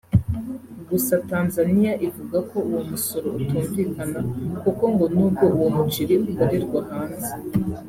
[0.89, 4.19] Gusa Tanzania ivuga ko uwo musoro utumvikana
[4.61, 7.31] kuko ngo n’ubwo uwo muceri ukorerwa hanze